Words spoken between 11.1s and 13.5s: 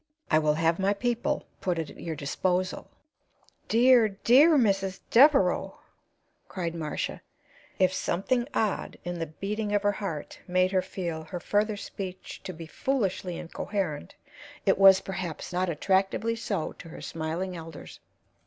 her further speech to be foolishly